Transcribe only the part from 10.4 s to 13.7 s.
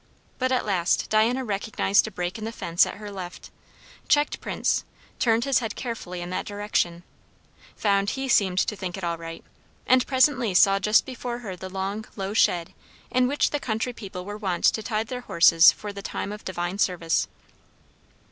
saw just before her the long low shed in which the